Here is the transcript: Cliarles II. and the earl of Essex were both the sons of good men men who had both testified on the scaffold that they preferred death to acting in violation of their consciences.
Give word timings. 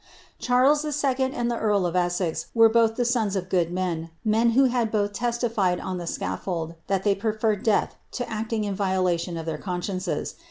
Cliarles 0.41 0.83
II. 0.83 1.31
and 1.31 1.51
the 1.51 1.59
earl 1.59 1.85
of 1.85 1.95
Essex 1.95 2.47
were 2.55 2.69
both 2.69 2.95
the 2.95 3.05
sons 3.05 3.35
of 3.35 3.49
good 3.49 3.71
men 3.71 4.09
men 4.25 4.53
who 4.57 4.63
had 4.63 4.89
both 4.91 5.13
testified 5.13 5.79
on 5.79 5.99
the 5.99 6.07
scaffold 6.07 6.73
that 6.87 7.03
they 7.03 7.13
preferred 7.13 7.61
death 7.61 7.95
to 8.13 8.27
acting 8.27 8.63
in 8.63 8.73
violation 8.73 9.37
of 9.37 9.45
their 9.45 9.59
consciences. 9.59 10.33